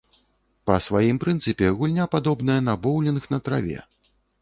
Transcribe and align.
Па 0.69 0.77
сваім 0.85 1.19
прынцыпе 1.25 1.71
гульня 1.83 2.09
падобная 2.17 2.59
на 2.73 2.77
боўлінг 2.89 3.33
на 3.37 3.45
траве. 3.49 3.79